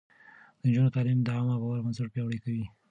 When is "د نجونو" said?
0.59-0.93